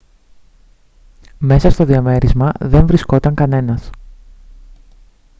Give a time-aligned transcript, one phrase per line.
[1.37, 3.89] μέσα στο διαμέρισμα δεν βρισκόταν κανένας